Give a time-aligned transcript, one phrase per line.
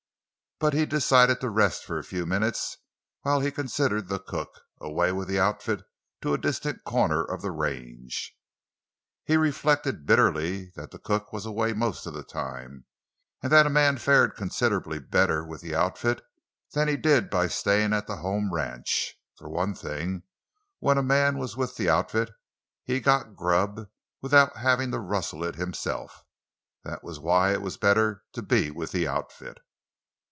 [0.59, 2.77] But he decided to rest for a few minutes
[3.21, 5.81] while he considered the cook—away with the outfit
[6.21, 8.37] to a distant corner of the range.
[9.23, 12.85] He reflected bitterly that the cook was away most of the time,
[13.41, 16.21] and that a man fared considerably better with the outfit
[16.73, 19.15] than he did by staying at the home ranch.
[19.39, 20.21] For one thing,
[20.77, 22.29] when a man was with the outfit
[22.83, 23.89] he got "grub,"
[24.21, 29.07] without having to rustle it himself—that was why it was better to be with the
[29.07, 29.57] outfit.